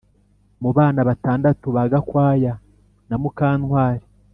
mu 0.61 0.69
bana 0.77 1.01
batandatu 1.09 1.67
ba 1.75 1.83
Gakwaya 1.91 2.53
na 3.07 3.15
Mukantwari 3.21 4.05